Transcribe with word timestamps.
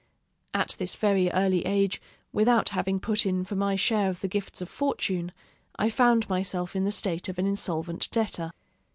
At 0.55 0.75
this 0.79 0.95
very 0.95 1.29
early 1.29 1.63
age, 1.63 2.01
without 2.33 2.69
having 2.69 2.99
put 2.99 3.23
in 3.23 3.43
for 3.45 3.55
my 3.55 3.75
share 3.75 4.09
of 4.09 4.21
the 4.21 4.27
gifts 4.27 4.59
of 4.59 4.67
fortune, 4.67 5.31
I 5.75 5.91
found 5.91 6.27
myself 6.27 6.75
in 6.75 6.85
the 6.85 6.91
state 6.91 7.29
of 7.29 7.37
an 7.37 7.45
insolvent 7.45 8.09
debtor. 8.09 8.49